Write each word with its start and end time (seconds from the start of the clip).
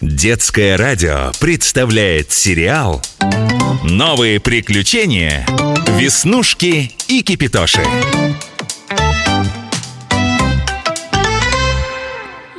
Детское 0.00 0.78
радио 0.78 1.30
представляет 1.40 2.32
сериал 2.32 3.02
«Новые 3.84 4.40
приключения. 4.40 5.44
Веснушки 5.98 6.90
и 7.06 7.22
Кипитоши». 7.22 7.82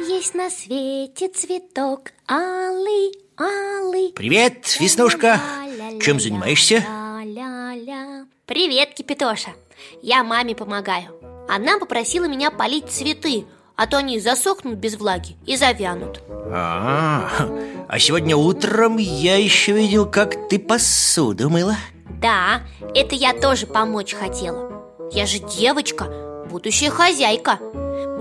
Есть 0.08 0.36
на 0.36 0.52
свете 0.52 1.30
цветок 1.30 2.12
алый, 2.30 3.12
алый. 3.40 4.14
Привет, 4.14 4.78
Веснушка. 4.80 5.42
Чем 6.00 6.20
занимаешься? 6.20 6.86
Привет, 8.46 8.94
Кипитоша. 8.94 9.50
Я 10.04 10.24
маме 10.24 10.54
помогаю. 10.54 11.20
Она 11.50 11.80
попросила 11.80 12.26
меня 12.26 12.52
полить 12.52 12.92
цветы, 12.92 13.46
а 13.82 13.88
то 13.88 13.98
они 13.98 14.20
засохнут 14.20 14.76
без 14.76 14.96
влаги 14.96 15.36
и 15.48 15.58
завянут. 15.58 16.22
А, 16.30 17.28
а 17.88 17.98
сегодня 17.98 18.38
утром 18.38 18.98
я 18.98 19.38
еще 19.38 19.72
видел, 19.72 20.06
как 20.06 20.50
ты 20.50 20.60
посуду 20.60 21.50
мыла. 21.50 21.76
Да, 22.22 22.62
это 22.94 23.16
я 23.16 23.34
тоже 23.34 23.66
помочь 23.66 24.14
хотела. 24.14 24.72
Я 25.12 25.26
же 25.26 25.40
девочка, 25.40 26.46
будущая 26.48 26.92
хозяйка. 26.92 27.58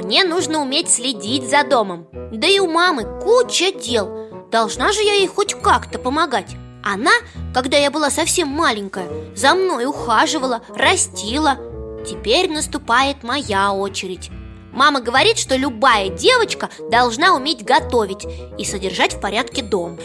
Мне 0.02 0.24
нужно 0.24 0.62
уметь 0.62 0.88
следить 0.88 1.50
за 1.50 1.62
домом. 1.62 2.08
Да 2.32 2.48
и 2.48 2.58
у 2.58 2.66
мамы 2.66 3.04
куча 3.20 3.70
дел. 3.70 4.48
Должна 4.50 4.92
же 4.92 5.02
я 5.02 5.12
ей 5.12 5.26
хоть 5.26 5.52
как-то 5.52 5.98
помогать. 5.98 6.56
Она, 6.82 7.12
когда 7.52 7.76
я 7.76 7.90
была 7.90 8.08
совсем 8.08 8.48
маленькая, 8.48 9.08
за 9.36 9.54
мной 9.54 9.84
ухаживала, 9.84 10.62
растила. 10.74 11.58
Теперь 12.08 12.50
наступает 12.50 13.22
моя 13.22 13.74
очередь. 13.74 14.30
Мама 14.72 15.00
говорит, 15.00 15.38
что 15.38 15.56
любая 15.56 16.08
девочка 16.08 16.70
должна 16.90 17.34
уметь 17.34 17.64
готовить 17.64 18.24
и 18.58 18.64
содержать 18.64 19.14
в 19.14 19.20
порядке 19.20 19.62
дом. 19.62 19.98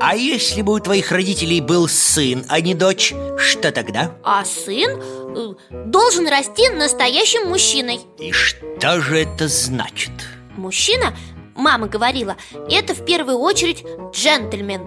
А 0.00 0.16
если 0.16 0.62
бы 0.62 0.74
у 0.74 0.80
твоих 0.80 1.12
родителей 1.12 1.60
был 1.60 1.88
сын, 1.88 2.44
а 2.48 2.60
не 2.60 2.74
дочь, 2.74 3.14
что 3.38 3.72
тогда? 3.72 4.12
А 4.22 4.44
сын 4.44 5.00
э, 5.00 5.54
должен 5.86 6.28
расти 6.28 6.68
настоящим 6.68 7.48
мужчиной. 7.48 8.00
И 8.18 8.32
что 8.32 9.00
же 9.00 9.18
это 9.18 9.48
значит? 9.48 10.10
Мужчина, 10.56 11.16
мама 11.54 11.86
говорила, 11.86 12.36
это 12.68 12.94
в 12.94 13.04
первую 13.04 13.38
очередь 13.38 13.84
джентльмен. 14.12 14.82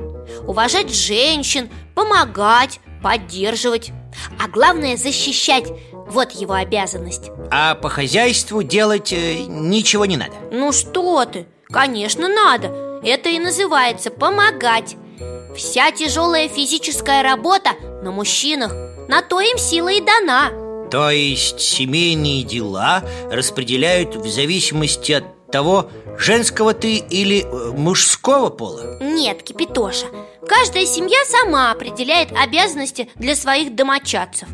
Уважать 0.45 0.93
женщин, 0.93 1.69
помогать, 1.95 2.79
поддерживать. 3.01 3.91
А 4.39 4.47
главное 4.47 4.97
защищать. 4.97 5.67
Вот 6.09 6.31
его 6.31 6.53
обязанность. 6.53 7.31
А 7.51 7.75
по 7.75 7.89
хозяйству 7.89 8.63
делать 8.63 9.11
э, 9.13 9.39
ничего 9.47 10.05
не 10.05 10.17
надо. 10.17 10.33
Ну 10.51 10.71
что 10.71 11.25
ты? 11.25 11.47
Конечно, 11.69 12.27
надо. 12.27 13.01
Это 13.03 13.29
и 13.29 13.39
называется 13.39 14.09
помогать. 14.09 14.95
Вся 15.55 15.91
тяжелая 15.91 16.47
физическая 16.47 17.23
работа 17.23 17.71
на 18.03 18.11
мужчинах. 18.11 18.71
На 19.07 19.21
то 19.21 19.39
им 19.39 19.57
сила 19.57 19.89
и 19.89 20.01
дана. 20.01 20.51
То 20.89 21.09
есть 21.09 21.59
семейные 21.59 22.43
дела 22.43 23.03
распределяют 23.29 24.15
в 24.15 24.29
зависимости 24.29 25.11
от 25.13 25.51
того, 25.51 25.89
женского 26.17 26.73
ты 26.73 26.97
или 26.97 27.43
э, 27.43 27.71
мужского 27.71 28.49
пола? 28.49 28.97
Нет, 29.01 29.43
Кипитоша. 29.43 30.07
Каждая 30.47 30.85
семья 30.85 31.17
сама 31.25 31.71
определяет 31.71 32.29
обязанности 32.31 33.09
для 33.15 33.35
своих 33.35 33.75
домочадцев. 33.75 34.47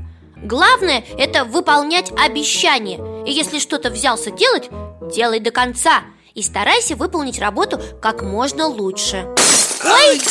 Главное– 0.44 1.05
это 1.17 1.45
выполнять 1.45 2.11
обещания 2.11 2.99
И 3.25 3.31
если 3.31 3.59
что-то 3.59 3.89
взялся 3.89 4.30
делать, 4.30 4.69
делай 5.13 5.39
до 5.39 5.52
конца. 5.52 6.03
И 6.33 6.41
старайся 6.41 6.95
выполнить 6.95 7.39
работу 7.39 7.80
как 8.02 8.22
можно 8.22 8.67
лучше. 8.67 9.25
Ой! 9.85 10.22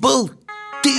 Был 0.00 0.30
ты, 0.82 0.90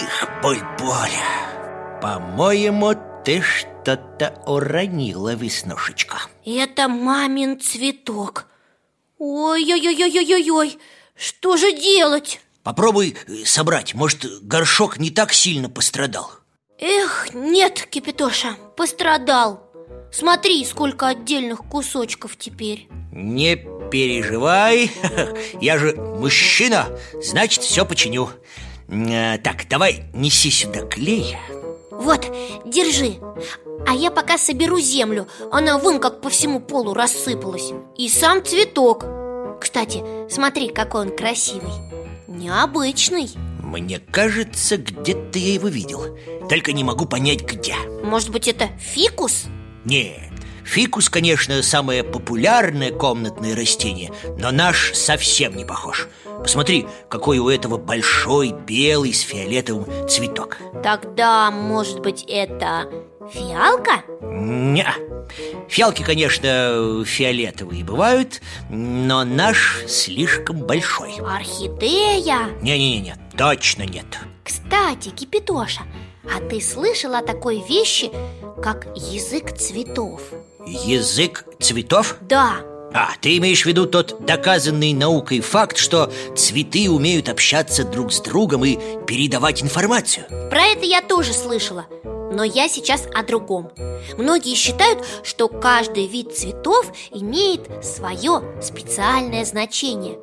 Буль-Буля 0.41 1.99
По-моему, 2.01 2.95
ты 3.23 3.41
что-то 3.41 4.41
уронила, 4.47 5.35
Веснушечка. 5.35 6.17
Это 6.43 6.87
мамин 6.87 7.59
цветок. 7.59 8.45
Ой-ой-ой-ой-ой-ой 9.19 10.79
Что 11.15 11.57
же 11.57 11.71
делать? 11.73 12.39
Попробуй 12.63 13.15
собрать, 13.45 13.93
может, 13.93 14.25
горшок 14.41 14.97
не 14.97 15.11
так 15.11 15.31
сильно 15.31 15.69
пострадал 15.69 16.31
Эх, 16.79 17.33
нет, 17.33 17.87
Кипитоша, 17.89 18.55
пострадал. 18.75 19.63
Смотри, 20.11 20.63
сколько 20.63 21.07
отдельных 21.07 21.63
кусочков 21.63 22.37
теперь. 22.37 22.87
Не 23.11 23.55
переживай, 23.91 24.91
я 25.61 25.79
же 25.79 25.95
мужчина, 25.95 26.87
значит, 27.21 27.63
все 27.63 27.85
починю. 27.85 28.29
Э, 28.89 29.37
Так, 29.39 29.67
давай 29.67 30.03
неси 30.13 30.51
сюда 30.51 30.81
клей. 30.81 31.35
Вот, 31.91 32.31
держи. 32.63 33.15
А 33.87 33.93
я 33.93 34.11
пока 34.11 34.37
соберу 34.37 34.79
землю. 34.79 35.27
Она 35.51 35.79
вон 35.79 35.99
как 35.99 36.21
по 36.21 36.29
всему 36.29 36.59
полу 36.59 36.93
рассыпалась. 36.93 37.71
И 37.97 38.07
сам 38.07 38.45
цветок. 38.45 39.03
Кстати, 39.59 40.03
смотри, 40.29 40.69
какой 40.69 41.01
он 41.01 41.15
красивый. 41.15 41.71
Необычный 42.27 43.29
Мне 43.67 43.99
кажется, 43.99 44.77
где-то 44.77 45.37
я 45.37 45.53
его 45.55 45.67
видел. 45.67 46.17
Только 46.47 46.71
не 46.71 46.85
могу 46.85 47.05
понять, 47.05 47.43
где. 47.43 47.75
Может 48.01 48.29
быть, 48.29 48.47
это 48.47 48.69
фикус? 48.79 49.43
Нет, 49.83 50.31
фикус, 50.63 51.09
конечно, 51.09 51.61
самое 51.61 52.05
популярное 52.05 52.91
комнатное 52.91 53.57
растение 53.57 54.11
Но 54.39 54.51
наш 54.51 54.93
совсем 54.93 55.57
не 55.57 55.65
похож. 55.65 56.07
Посмотри, 56.39 56.87
какой 57.09 57.39
у 57.39 57.49
этого 57.49 57.77
большой 57.77 58.53
белый 58.53 59.13
с 59.13 59.19
фиолетовым 59.19 60.07
цветок. 60.07 60.59
Тогда, 60.81 61.51
может 61.51 61.99
быть, 61.99 62.23
это 62.25 62.89
фиалка? 63.31 64.03
Не, 64.21 64.85
фиалки, 65.67 66.03
конечно, 66.03 67.03
фиолетовые 67.05 67.83
бывают 67.83 68.41
Но 68.69 69.23
наш 69.23 69.83
слишком 69.87 70.57
большой 70.57 71.15
Орхидея? 71.19 72.49
Не-не-не, 72.61 73.15
точно 73.37 73.83
нет 73.83 74.05
Кстати, 74.43 75.09
Кипитоша, 75.09 75.81
а 76.23 76.39
ты 76.39 76.61
слышал 76.61 77.13
о 77.15 77.21
такой 77.21 77.63
вещи, 77.67 78.11
как 78.61 78.87
язык 78.95 79.55
цветов? 79.57 80.21
Язык 80.65 81.45
цветов? 81.59 82.17
Да, 82.21 82.57
А, 82.93 83.11
ты 83.21 83.37
имеешь 83.37 83.63
в 83.63 83.65
виду 83.65 83.85
тот 83.85 84.25
доказанный 84.25 84.93
наукой 84.93 85.41
факт, 85.41 85.77
что 85.77 86.11
цветы 86.35 86.89
умеют 86.89 87.29
общаться 87.29 87.83
друг 87.83 88.11
с 88.11 88.19
другом 88.21 88.65
и 88.65 88.77
передавать 89.05 89.61
информацию? 89.63 90.25
про 90.49 90.61
это 90.65 90.85
я 90.85 91.01
тоже 91.01 91.33
слышала 91.33 91.85
Но 92.37 92.43
я 92.43 92.69
сейчас 92.69 93.07
о 93.15 93.23
другом. 93.23 93.71
Многие 94.15 94.53
считают, 94.53 95.03
что 95.23 95.47
каждый 95.47 96.05
вид 96.05 96.37
цветов 96.37 96.93
имеет 97.09 97.83
свое 97.83 98.43
специальное 98.61 99.43
значение. 99.43 100.19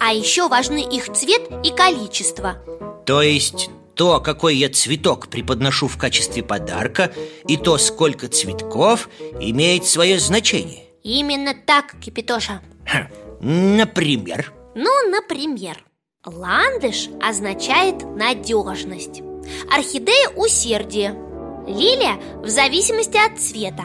А 0.00 0.14
еще 0.14 0.48
важны 0.48 0.78
их 0.78 1.12
цвет 1.12 1.42
и 1.62 1.70
количество. 1.70 2.56
То 3.04 3.20
есть 3.20 3.68
то, 3.94 4.18
какой 4.18 4.56
я 4.56 4.70
цветок 4.70 5.28
преподношу 5.28 5.88
в 5.88 5.98
качестве 5.98 6.42
подарка 6.42 7.12
И 7.46 7.58
то, 7.58 7.76
сколько 7.76 8.28
цветков, 8.28 9.10
имеет 9.38 9.84
свое 9.84 10.18
значение. 10.18 10.84
Именно 11.02 11.52
так, 11.66 11.96
Кипитоша. 12.00 12.62
Хм, 12.86 13.76
Например. 13.76 14.54
Ну, 14.74 15.10
например, 15.10 15.84
ландыш 16.24 17.10
означает 17.20 18.04
надежность 18.16 19.20
Орхидея– 19.70 20.28
усердие 20.36 21.27
Лилия– 21.68 22.18
в 22.42 22.48
зависимости 22.48 23.16
от 23.16 23.38
цвета. 23.38 23.84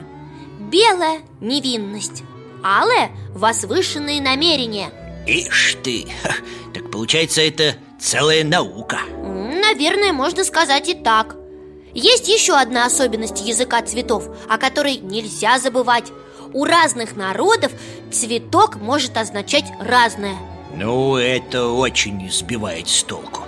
Белая– 0.71 1.21
невинность. 1.41 2.23
Алая– 2.63 3.11
возвышенные 3.35 4.21
намерения. 4.21 4.89
Ишь 5.27 5.77
ты, 5.83 6.05
ха, 6.23 6.33
так 6.73 6.89
получается 6.89 7.41
это 7.41 7.75
целая 7.99 8.43
наука. 8.43 8.99
Наверное, 9.21 10.13
можно 10.13 10.43
сказать 10.45 10.87
и 10.87 10.93
так. 10.93 11.35
Есть 11.93 12.27
еще 12.29 12.55
одна 12.55 12.85
особенность 12.85 13.45
языка 13.45 13.81
цветов, 13.81 14.29
о 14.49 14.57
которой 14.57 14.97
нельзя 14.97 15.59
забывать. 15.59 16.11
У 16.53 16.65
разных 16.65 17.15
народов 17.15 17.71
цветок 18.11 18.77
может 18.77 19.17
означать 19.17 19.65
разное. 19.79 20.35
Ну, 20.73 21.17
это 21.17 21.67
очень 21.67 22.31
сбивает 22.31 22.87
с 22.87 23.03
толку 23.03 23.43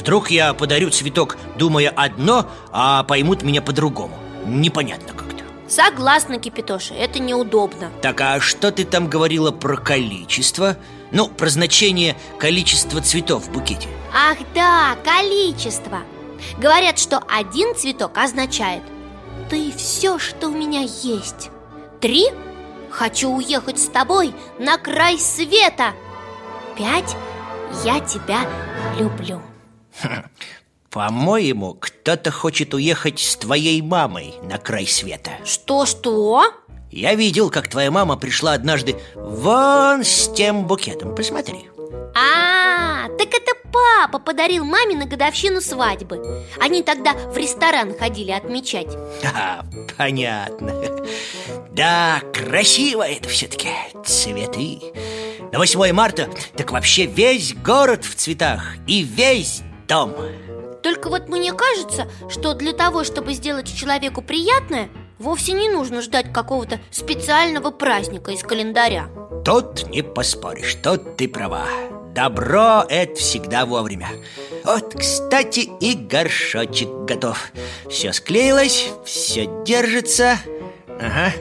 Вдруг 0.00 0.30
я 0.30 0.54
подарю 0.54 0.88
цветок, 0.88 1.36
думая 1.56 1.90
одно, 1.90 2.46
а 2.72 3.02
поймут 3.04 3.42
меня 3.42 3.60
по-другому. 3.60 4.16
Непонятно 4.46 5.12
как-то. 5.12 5.44
Согласна, 5.68 6.38
Кипитоша, 6.38 6.94
это 6.94 7.18
неудобно. 7.18 7.90
Так, 8.00 8.20
а 8.22 8.40
что 8.40 8.72
ты 8.72 8.84
там 8.84 9.08
говорила 9.08 9.50
про 9.50 9.76
количество? 9.76 10.78
Ну, 11.12 11.28
про 11.28 11.50
значение 11.50 12.16
количества 12.38 13.02
цветов 13.02 13.44
в 13.44 13.52
букете. 13.52 13.88
Ах 14.14 14.38
да, 14.54 14.96
количество. 15.04 15.98
Говорят, 16.56 16.98
что 16.98 17.22
один 17.28 17.74
цветок 17.76 18.16
означает 18.16 18.82
Ты 19.50 19.70
все, 19.76 20.18
что 20.18 20.48
у 20.48 20.52
меня 20.52 20.80
есть. 20.80 21.50
Три? 22.00 22.28
Хочу 22.90 23.28
уехать 23.30 23.78
с 23.78 23.88
тобой 23.88 24.32
на 24.58 24.78
край 24.78 25.18
света. 25.18 25.92
Пять? 26.78 27.14
Я 27.84 28.00
тебя 28.00 28.40
люблю 28.98 29.42
По-моему, 30.90 31.74
кто-то 31.74 32.32
хочет 32.32 32.74
уехать 32.74 33.20
с 33.20 33.36
твоей 33.36 33.80
мамой 33.80 34.34
на 34.42 34.58
край 34.58 34.86
света. 34.86 35.30
Что-что? 35.44 36.52
Я 36.90 37.14
видел, 37.14 37.50
как 37.50 37.68
твоя 37.68 37.92
мама 37.92 38.16
пришла 38.16 38.54
однажды 38.54 38.96
вон 39.14 40.02
с 40.02 40.28
тем 40.34 40.66
букетом. 40.66 41.14
Посмотри. 41.14 41.70
А, 42.16 43.06
так 43.16 43.28
это 43.28 43.52
папа 43.72 44.18
подарил 44.18 44.64
маме 44.64 44.96
на 44.96 45.06
годовщину 45.06 45.60
свадьбы. 45.60 46.44
Они 46.60 46.82
тогда 46.82 47.12
в 47.14 47.36
ресторан 47.36 47.96
ходили 47.96 48.32
отмечать. 48.32 48.88
А, 49.32 49.64
понятно. 49.96 50.74
Да, 51.70 52.20
красиво 52.34 53.08
это 53.08 53.28
все-таки 53.28 53.68
Цветы. 54.04 54.80
На 55.52 55.58
8 55.58 55.92
марта 55.92 56.28
так 56.56 56.72
вообще 56.72 57.06
весь 57.06 57.54
город 57.54 58.04
в 58.04 58.16
цветах. 58.16 58.74
И 58.88 59.02
весь 59.02 59.62
дом 59.90 60.14
Только 60.82 61.10
вот 61.10 61.28
мне 61.28 61.52
кажется, 61.52 62.08
что 62.30 62.54
для 62.54 62.72
того, 62.72 63.04
чтобы 63.04 63.34
сделать 63.34 63.74
человеку 63.74 64.22
приятное 64.22 64.88
Вовсе 65.18 65.52
не 65.52 65.68
нужно 65.68 66.00
ждать 66.00 66.32
какого-то 66.32 66.80
специального 66.90 67.70
праздника 67.70 68.30
из 68.30 68.40
календаря. 68.40 69.10
Тут 69.44 69.86
не 69.90 70.02
поспоришь, 70.02 70.76
тут 70.76 71.18
ты 71.18 71.28
права. 71.28 71.66
Добро– 72.14 72.86
это 72.88 73.16
всегда 73.16 73.66
вовремя. 73.66 74.08
Вот, 74.64 74.94
кстати, 74.98 75.68
и 75.80 75.94
горшочек 75.94 76.88
готов. 77.04 77.52
Все 77.90 78.14
склеилось, 78.14 78.88
все 79.04 79.46
держится. 79.66 80.38
Ага, 80.88 81.34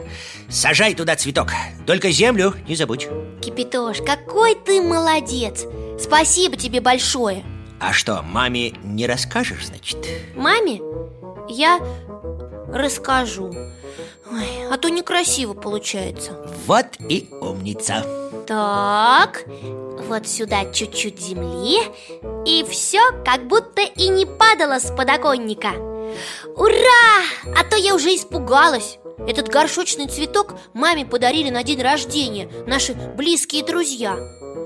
сажай 0.50 0.94
туда 0.94 1.16
цветок. 1.16 1.54
Только 1.88 2.12
землю 2.12 2.54
не 2.68 2.76
забудь. 2.76 3.08
Кипятош, 3.42 4.00
какой 4.06 4.56
ты 4.56 4.82
молодец! 4.82 5.66
Спасибо 5.98 6.58
тебе 6.58 6.82
большое 6.82 7.46
А 7.80 7.94
что, 7.94 8.22
маме 8.24 8.72
не 8.84 9.08
расскажешь, 9.08 9.68
значит? 9.68 9.98
Маме 10.36 10.82
я 11.48 11.80
расскажу. 12.72 13.52
Ой, 14.32 14.68
А 14.72 14.78
то 14.78 14.90
некрасиво 14.90 15.54
получается. 15.54 16.34
Вот 16.68 16.86
и 17.08 17.30
умница. 17.42 18.06
Так, 18.46 19.44
вот 20.08 20.28
сюда 20.28 20.72
чуть-чуть 20.74 21.20
земли 21.20 21.78
И 22.48 22.66
все 22.68 23.00
как 23.24 23.48
будто 23.48 23.82
и 23.82 24.10
не 24.10 24.26
падало 24.26 24.80
с 24.80 24.92
подоконника. 24.96 25.74
Ура! 26.56 27.24
А 27.56 27.64
то 27.64 27.76
я 27.76 27.94
уже 27.94 28.10
испугалась. 28.16 28.98
Этот 29.28 29.50
горшочный 29.50 30.08
цветок 30.08 30.56
маме 30.74 31.06
подарили 31.06 31.50
на 31.50 31.64
день 31.64 31.82
рождения 31.82 32.50
Наши 32.66 32.94
близкие 32.94 33.64
друзья. 33.64 34.18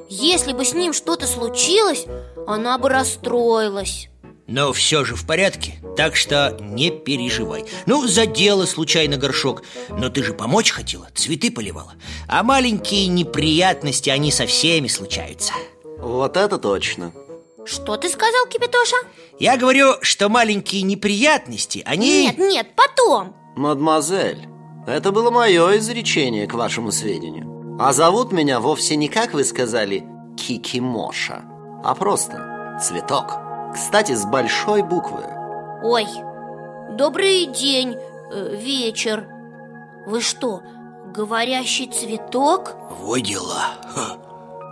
Если 0.09 0.53
бы 0.53 0.63
с 0.63 0.73
ним 0.73 0.93
что-то 0.93 1.27
случилось, 1.27 2.05
она 2.47 2.77
бы 2.77 2.89
расстроилась. 2.89 4.09
Но 4.47 4.73
все 4.73 5.05
же 5.05 5.15
в 5.15 5.25
порядке, 5.25 5.75
так 5.95 6.15
что 6.15 6.57
не 6.59 6.91
переживай. 6.91 7.65
Ну, 7.85 8.05
задела 8.07 8.65
случайно 8.65 9.17
горшок. 9.17 9.63
Но 9.89 10.09
ты 10.09 10.21
же 10.21 10.33
помочь 10.33 10.71
хотела, 10.71 11.07
цветы 11.15 11.49
поливала. 11.49 11.93
А 12.27 12.43
маленькие 12.43 13.07
неприятности, 13.07 14.09
они 14.09 14.31
со 14.31 14.45
всеми 14.45 14.87
случаются. 14.87 15.53
Вот 15.97 16.35
это 16.35 16.57
точно. 16.57 17.13
Что 17.65 17.95
ты 17.95 18.09
сказал, 18.09 18.45
Кипятоша? 18.47 18.97
Я 19.39 19.55
говорю, 19.55 19.93
что 20.01 20.27
маленькие 20.27 20.81
неприятности, 20.81 21.81
они... 21.85 22.25
Нет, 22.25 22.37
нет, 22.37 22.67
потом. 22.75 23.33
Мадемуазель, 23.55 24.49
это 24.85 25.13
было 25.13 25.31
мое 25.31 25.77
изречение 25.77 26.45
к 26.45 26.53
вашему 26.53 26.91
сведению. 26.91 27.77
А 27.79 27.93
зовут 27.93 28.33
меня 28.33 28.59
вовсе 28.59 28.97
не, 28.97 29.07
как 29.07 29.33
вы 29.33 29.45
сказали, 29.45 30.03
Кикимоша 30.37 31.52
А 31.83 31.95
просто 31.95 32.79
цветок. 32.81 33.37
Кстати, 33.73 34.13
с 34.13 34.25
большой 34.25 34.83
буквы. 34.83 35.23
Ой, 35.83 36.07
добрый 36.91 37.47
день, 37.47 37.97
э, 38.31 38.55
вечер. 38.55 39.27
Вы 40.05 40.21
что, 40.21 40.61
говорящий 41.13 41.87
цветок? 41.87 42.75
Во 43.01 43.19
дела. 43.19 43.75
Ха. 43.93 44.17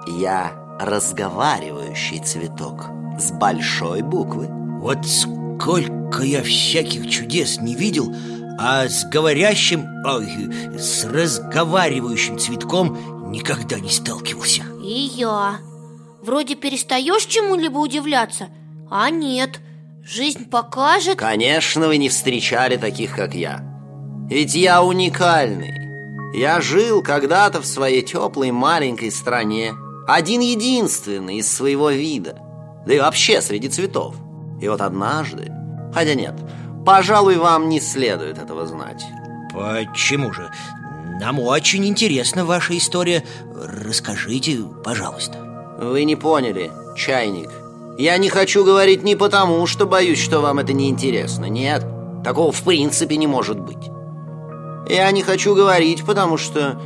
Я 0.08 0.52
разговаривающий 0.80 2.20
цветок 2.20 2.86
С 3.20 3.32
большой 3.32 4.02
буквы. 4.02 4.48
Вот 4.80 5.06
сколько 5.06 6.24
я 6.24 6.42
всяких 6.42 7.08
чудес 7.10 7.60
не 7.60 7.76
видел 7.76 8.12
А 8.60 8.88
с 8.88 9.04
говорящим, 9.06 9.86
ой, 10.06 10.50
с 10.80 11.06
разговаривающим 11.06 12.40
цветком 12.40 13.32
никогда 13.32 13.80
не 13.80 13.90
сталкивался. 13.90 14.64
И 14.84 15.12
я 15.16 15.60
Вроде 16.22 16.56
перестаешь 16.56 17.26
чему-либо 17.26 17.80
удивляться, 17.80 18.50
а 18.90 19.10
нет. 19.10 19.60
Жизнь 20.04 20.50
покажет. 20.50 21.18
Конечно, 21.18 21.88
вы 21.88 21.98
не 21.98 22.10
встречали 22.10 22.78
таких, 22.78 23.16
как 23.16 23.34
я. 23.34 23.64
Ведь 24.30 24.56
я 24.56 24.84
уникальный. 24.84 25.74
Я 26.34 26.62
жил 26.62 27.02
когда-то 27.02 27.62
в 27.62 27.66
своей 27.66 28.02
теплой 28.02 28.52
маленькой 28.52 29.12
стране. 29.12 29.74
Один-единственный 30.08 31.38
из 31.38 31.52
своего 31.52 31.90
вида. 31.90 32.38
Да 32.86 32.94
и 32.94 33.00
вообще 33.00 33.42
среди 33.42 33.70
цветов. 33.70 34.16
И 34.62 34.68
вот 34.68 34.82
однажды 34.82 35.52
Хотя 35.94 36.14
нет, 36.14 36.36
пожалуй, 36.86 37.38
вам 37.38 37.68
не 37.68 37.80
следует 37.80 38.38
этого 38.38 38.66
знать. 38.66 39.04
Почему 39.54 40.32
же? 40.32 40.50
Нам 41.20 41.40
очень 41.40 41.86
интересна 41.86 42.46
ваша 42.46 42.78
история. 42.78 43.24
Расскажите, 43.54 44.60
пожалуйста 44.84 45.51
Вы 45.82 46.04
не 46.04 46.16
поняли, 46.16 46.72
чайник. 46.96 47.50
Я 47.98 48.20
не 48.20 48.30
хочу 48.30 48.64
говорить 48.64 49.02
не 49.02 49.16
потому, 49.16 49.66
что 49.66 49.88
боюсь, 49.88 50.22
что 50.22 50.40
вам 50.40 50.60
это 50.60 50.74
не 50.74 50.90
интересно 50.90 51.46
Нет, 51.46 51.84
такого 52.24 52.52
в 52.52 52.62
принципе 52.62 53.18
не 53.18 53.26
может 53.26 53.60
быть. 53.60 53.90
Я 54.88 55.10
не 55.12 55.24
хочу 55.24 55.56
говорить, 55.56 56.06
потому 56.06 56.38
что 56.38 56.80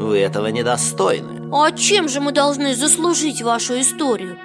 вы 0.00 0.18
этого 0.18 0.48
недостойны. 0.48 1.50
А 1.52 1.70
чем 1.70 2.08
же 2.08 2.20
мы 2.20 2.32
должны 2.32 2.74
заслужить 2.74 3.42
вашу 3.42 3.80
историю? 3.80 4.36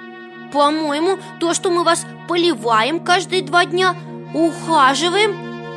По-моему, 0.52 1.18
то, 1.40 1.52
что 1.52 1.68
мы 1.68 1.82
вас 1.82 2.06
поливаем 2.28 3.00
каждые 3.00 3.42
два 3.42 3.64
дня 3.64 3.96
Ухаживаем 4.32 5.36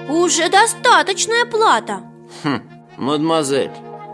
Уже 0.10 0.48
достаточная 0.50 1.46
плата. 1.46 2.02
Хм, 2.44 2.62
мадемуазель, 2.98 3.72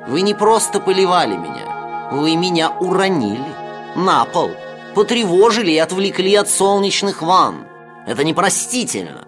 вы 0.08 0.22
не 0.22 0.34
просто 0.34 0.80
поливали 0.80 1.36
меня 1.36 2.10
Вы 2.12 2.38
меня 2.38 2.70
уронили 2.70 3.57
на 3.98 4.26
пол. 4.26 4.52
Потревожили 4.96 5.72
и 5.72 5.78
отвлекли 5.78 6.36
от 6.36 6.50
солнечных 6.50 7.22
ванн. 7.22 7.66
Это 8.06 8.24
непростительно. 8.24 9.26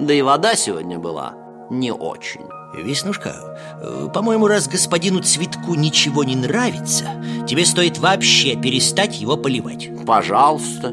Да 0.00 0.14
и 0.14 0.22
вода 0.22 0.54
сегодня 0.54 0.98
была 0.98 1.34
не 1.70 1.92
очень. 1.92 2.46
Веснушка, 2.74 4.10
по-моему, 4.12 4.48
раз 4.48 4.66
господину 4.66 5.22
Цветку 5.22 5.76
ничего 5.76 6.24
не 6.24 6.34
нравится 6.34 7.06
Тебе 7.46 7.64
стоит 7.64 7.98
вообще 7.98 8.56
перестать 8.56 9.20
его 9.20 9.36
поливать. 9.36 9.90
Пожалуйста. 10.04 10.92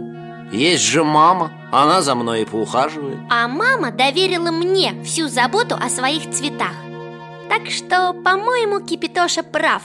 Есть 0.52 0.84
же 0.84 1.04
мама 1.04 1.52
Она 1.72 2.04
за 2.04 2.14
мной 2.14 2.44
и 2.44 2.46
поухаживает. 2.46 3.18
А 3.32 3.48
мама 3.48 3.92
доверила 3.92 4.52
мне 4.52 5.02
всю 5.04 5.28
заботу 5.28 5.76
о 5.76 5.90
своих 5.90 6.30
цветах. 6.30 6.76
Так 7.50 7.72
что, 7.72 8.14
по-моему, 8.14 8.80
Кипятоша 8.82 9.42
прав. 9.42 9.82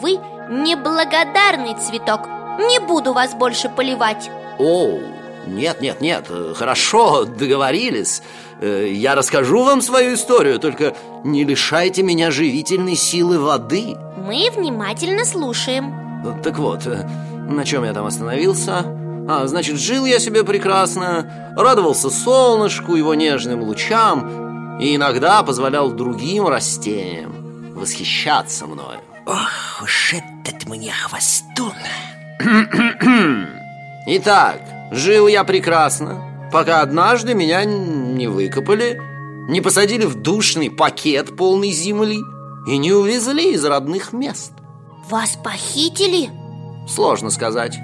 Вы 0.00 0.18
неблагодарный 0.50 1.74
цветок 1.74 2.28
Не 2.58 2.80
буду 2.80 3.12
вас 3.12 3.34
больше 3.34 3.68
поливать. 3.68 4.30
Оу, 4.58 5.00
нет, 5.46 5.80
нет, 5.80 6.00
нет, 6.00 6.26
э, 6.28 6.52
хорошо, 6.56 7.24
договорились. 7.24 8.22
Э, 8.60 8.88
Я 8.90 9.14
расскажу 9.14 9.62
вам 9.64 9.80
свою 9.82 10.14
историю 10.14 10.58
Только 10.58 10.94
не 11.24 11.44
лишайте 11.44 12.02
меня 12.02 12.30
живительной 12.30 12.96
силы 12.96 13.38
воды. 13.38 13.96
Мы 14.16 14.50
внимательно 14.54 15.24
слушаем. 15.24 15.94
Так 16.42 16.58
вот, 16.58 16.86
э, 16.86 17.08
на 17.48 17.64
чем 17.64 17.84
я 17.84 17.92
там 17.92 18.06
остановился? 18.06 18.84
А, 19.30 19.46
значит, 19.46 19.78
жил 19.78 20.04
я 20.06 20.18
себе 20.18 20.42
прекрасно 20.42 21.54
Радовался 21.56 22.10
солнышку, 22.10 22.96
его 22.96 23.14
нежным 23.14 23.62
лучам 23.62 24.78
И 24.80 24.96
иногда 24.96 25.42
позволял 25.42 25.90
другим 25.90 26.48
растениям 26.48 27.32
Восхищаться 27.74 28.66
мною. 28.66 29.00
Ох 29.26 29.82
уж 29.82 30.14
этот 30.14 30.66
мне 30.68 30.92
хвостун 30.92 31.74
Итак, 34.06 34.60
жил 34.92 35.26
я 35.26 35.42
прекрасно 35.42 36.48
Пока 36.52 36.82
однажды 36.82 37.34
меня 37.34 37.64
не 37.64 38.28
выкопали 38.28 39.00
Не 39.48 39.60
посадили 39.60 40.04
в 40.04 40.14
душный 40.14 40.70
пакет 40.70 41.36
полный 41.36 41.72
земли 41.72 42.18
И 42.68 42.78
не 42.78 42.92
увезли 42.92 43.54
из 43.54 43.64
родных 43.64 44.12
мест. 44.12 44.52
Вас 45.08 45.36
похитили? 45.42 46.30
Сложно 46.88 47.30
сказать. 47.30 47.76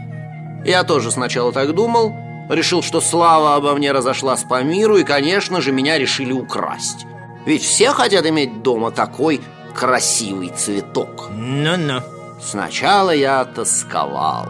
Я 0.64 0.84
тоже 0.84 1.10
сначала 1.10 1.52
так 1.52 1.74
думал 1.74 2.14
Решил, 2.48 2.82
что 2.82 3.00
слава 3.00 3.56
обо 3.56 3.74
мне 3.74 3.90
разошлась 3.90 4.44
по 4.44 4.62
миру 4.62 4.98
И, 4.98 5.04
конечно 5.04 5.60
же, 5.60 5.72
меня 5.72 5.98
решили 5.98 6.32
украсть. 6.32 7.06
Ведь 7.44 7.62
все 7.62 7.90
хотят 7.90 8.24
иметь 8.26 8.62
дома 8.62 8.92
такой 8.92 9.40
красивый 9.74 10.50
цветок. 10.50 11.28
Ну-ну 11.32 12.13
Сначала 12.40 13.10
я 13.10 13.44
тосковал 13.44 14.46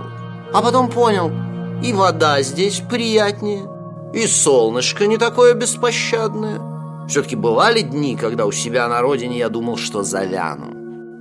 А 0.52 0.62
потом 0.62 0.90
понял, 0.90 1.30
и 1.82 1.92
вода 1.92 2.42
здесь 2.42 2.80
приятнее, 2.80 3.68
и 4.12 4.26
солнышко 4.26 5.06
не 5.06 5.18
такое 5.18 5.54
беспощадное. 5.54 6.60
Все-таки 7.08 7.36
бывали 7.36 7.80
дни, 7.80 8.16
когда 8.16 8.46
у 8.46 8.52
себя 8.52 8.88
на 8.88 9.00
родине 9.00 9.38
я 9.38 9.48
думал, 9.48 9.76
что 9.76 10.02
завяну. 10.02 10.72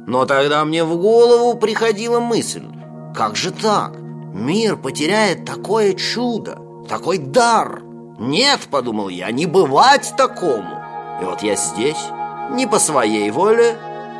Но 0.07 0.25
тогда 0.25 0.63
мне 0.65 0.83
в 0.83 0.97
голову 0.97 1.57
приходила 1.57 2.19
мысль, 2.19 2.65
как 3.15 3.35
же 3.35 3.51
так? 3.51 3.95
Мир 4.33 4.77
потеряет 4.77 5.45
такое 5.45 5.93
чудо, 5.93 6.59
такой 6.87 7.17
дар. 7.17 7.81
Нет, 8.19 8.61
подумал 8.69 9.09
я, 9.09 9.31
не 9.31 9.45
бывать 9.45 10.13
такому. 10.17 10.81
И 11.21 11.25
вот 11.25 11.43
я 11.43 11.55
здесь, 11.55 12.09
не 12.51 12.65
по 12.65 12.79
своей 12.79 13.29
воле, 13.31 13.77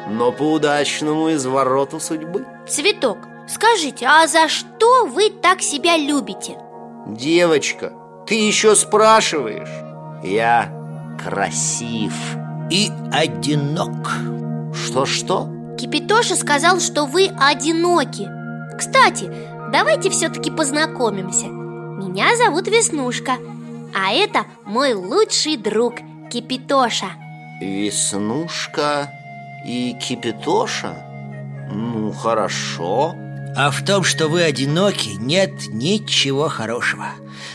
но 0.07 0.31
по 0.31 0.53
удачному 0.53 1.33
извороту 1.33 1.99
судьбы. 1.99 2.45
Цветок, 2.67 3.17
скажите, 3.47 4.05
а 4.07 4.27
за 4.27 4.47
что 4.47 5.05
вы 5.05 5.29
так 5.29 5.61
себя 5.61 5.97
любите? 5.97 6.57
Девочка, 7.07 7.93
ты 8.25 8.35
еще 8.35 8.75
спрашиваешь? 8.75 9.69
Я 10.23 10.71
красив 11.21 12.13
И 12.71 12.89
одинок 13.11 14.11
Что-что? 14.73 15.49
Кипитоша 15.77 16.35
сказал, 16.35 16.79
что 16.79 17.05
вы 17.05 17.29
одиноки 17.37 18.29
Кстати, 18.77 19.29
давайте 19.71 20.09
все-таки 20.09 20.49
познакомимся 20.49 21.47
Меня 21.47 22.37
зовут 22.37 22.67
Веснушка 22.67 23.33
А 23.93 24.13
это 24.13 24.45
мой 24.65 24.93
лучший 24.93 25.57
друг 25.57 25.95
Кипитоша 26.31 27.07
Веснушка 27.59 29.09
и 29.65 29.93
Кипитоша? 29.93 30.95
Ну, 31.71 32.11
хорошо. 32.11 33.15
А 33.55 33.69
в 33.69 33.83
том, 33.85 34.03
что 34.03 34.27
вы 34.27 34.43
одиноки, 34.43 35.09
нет 35.19 35.51
ничего 35.67 36.49
хорошего. 36.49 37.07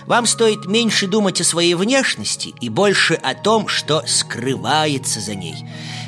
Вам 0.07 0.27
стоит 0.27 0.67
меньше 0.67 1.07
думать 1.07 1.41
о 1.41 1.45
своей 1.45 1.75
внешности 1.75 2.55
И 2.61 2.69
больше 2.69 3.15
о 3.15 3.35
том, 3.35 3.69
что 3.69 4.03
скрывается 4.07 5.21
за 5.21 5.35
ней. 5.35 5.57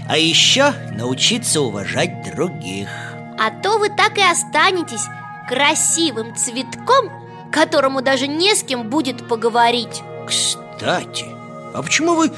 А 0.08 0.16
еще 0.16 0.72
научиться 0.92 1.60
уважать 1.60 2.34
других. 2.34 2.88
А 3.38 3.50
то 3.62 3.78
вы 3.78 3.88
так 3.88 4.16
и 4.18 4.22
останетесь 4.22 5.06
красивым 5.48 6.36
цветком 6.36 7.10
Которому 7.52 8.00
даже 8.00 8.28
не 8.28 8.54
с 8.54 8.62
кем 8.62 8.88
будет 8.88 9.26
поговорить. 9.26 10.02
Кстати, 10.26 11.26
а 11.74 11.82
почему 11.82 12.14
вы 12.14 12.28
э, 12.28 12.30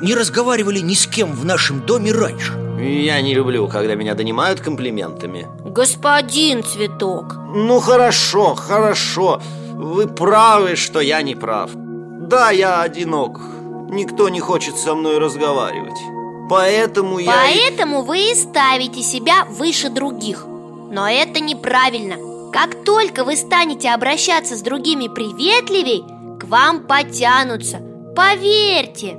не 0.00 0.14
разговаривали 0.14 0.78
ни 0.78 0.94
с 0.94 1.06
кем 1.06 1.32
в 1.32 1.44
нашем 1.44 1.80
доме 1.84 2.12
раньше? 2.12 2.65
Я 2.78 3.20
не 3.22 3.34
люблю, 3.34 3.68
когда 3.68 3.94
меня 3.94 4.14
донимают 4.14 4.60
комплиментами. 4.60 5.46
Господин 5.64 6.62
цветок. 6.62 7.34
Ну 7.54 7.80
хорошо, 7.80 8.54
хорошо. 8.54 9.40
Вы 9.72 10.06
правы, 10.08 10.76
что 10.76 11.00
я 11.00 11.22
не 11.22 11.34
прав. 11.34 11.70
Да, 11.74 12.50
я 12.50 12.80
одинок. 12.82 13.40
Никто 13.90 14.28
не 14.28 14.40
хочет 14.40 14.76
со 14.76 14.94
мной 14.94 15.18
разговаривать. 15.18 15.98
Поэтому 16.50 17.18
я... 17.18 17.50
и- 17.50 17.58
Поэтому 17.70 18.02
вы 18.02 18.30
и 18.30 18.34
ставите 18.34 19.02
себя 19.02 19.44
выше 19.48 19.88
других. 19.90 20.44
Но 20.46 21.08
это 21.08 21.40
неправильно. 21.40 22.16
Как 22.52 22.84
только 22.84 23.24
вы 23.24 23.36
станете 23.36 23.90
обращаться 23.90 24.56
с 24.56 24.62
другими 24.62 25.08
приветливей 25.08 26.04
К 26.38 26.44
вам 26.44 26.86
потянутся. 26.86 27.78
Поверьте. 28.14 29.18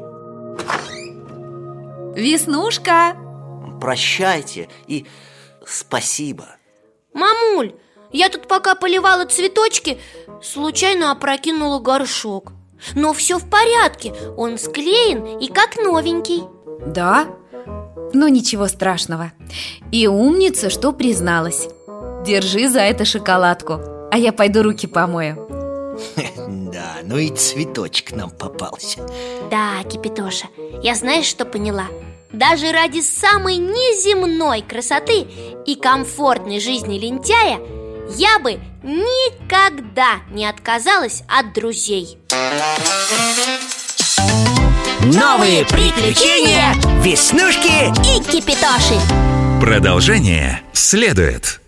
Веснушка! 2.15 3.15
Прощайте 3.79 4.69
и 4.87 5.05
спасибо. 5.65 6.45
Мамуль, 7.13 7.73
я 8.11 8.29
тут 8.29 8.47
пока 8.47 8.75
поливала 8.75 9.25
цветочки 9.25 9.99
Случайно 10.41 11.11
опрокинула 11.11 11.79
горшок. 11.79 12.51
Но 12.95 13.13
все 13.13 13.39
в 13.39 13.49
порядке, 13.49 14.13
он 14.37 14.57
склеен 14.57 15.39
и 15.39 15.47
как 15.47 15.77
новенький. 15.77 16.43
Да? 16.85 17.27
Ну 18.13 18.27
ничего 18.27 18.67
страшного. 18.67 19.31
И 19.91 20.07
умница, 20.07 20.69
что 20.69 20.93
призналась. 20.93 21.67
Держи 22.25 22.67
за 22.67 22.81
это 22.81 23.05
шоколадку 23.05 23.79
А 24.11 24.17
я 24.17 24.31
пойду 24.31 24.63
руки 24.63 24.87
помою. 24.87 25.47
Да, 26.47 26.97
ну 27.03 27.17
и 27.17 27.29
цветочек 27.29 28.11
нам 28.11 28.29
попался. 28.29 28.99
Да, 29.49 29.83
Кипитоша, 29.89 30.47
я 30.83 30.93
знаешь, 30.93 31.25
что 31.25 31.43
поняла? 31.43 31.87
Даже 32.31 32.71
ради 32.71 32.99
самой 33.01 33.57
неземной 33.57 34.61
красоты 34.61 35.25
и 35.65 35.75
комфортной 35.75 36.59
жизни 36.59 36.99
лентяя 36.99 37.59
Я 38.17 38.39
бы 38.39 38.59
никогда 38.83 40.19
не 40.29 40.45
отказалась 40.45 41.23
от 41.27 41.53
друзей 41.53 42.17
Новые 45.03 45.65
приключения 45.65 46.73
Веснушки 47.01 47.87
И 48.05 48.23
Кипитоши 48.23 48.99
Продолжение 49.61 50.61
следует. 50.73 51.61